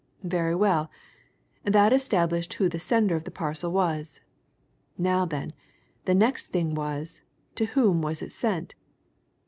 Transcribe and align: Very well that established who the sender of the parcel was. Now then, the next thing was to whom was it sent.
Very 0.23 0.55
well 0.55 0.89
that 1.63 1.93
established 1.93 2.55
who 2.55 2.67
the 2.67 2.79
sender 2.79 3.15
of 3.15 3.23
the 3.23 3.29
parcel 3.29 3.71
was. 3.71 4.19
Now 4.97 5.25
then, 5.25 5.53
the 6.05 6.15
next 6.15 6.47
thing 6.47 6.73
was 6.73 7.21
to 7.53 7.65
whom 7.65 8.01
was 8.01 8.23
it 8.23 8.31
sent. 8.33 8.73